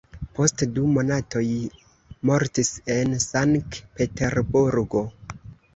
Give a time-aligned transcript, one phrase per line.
[0.37, 1.43] Post du monatoj
[2.31, 5.07] mortis en Sank-Peterburgo.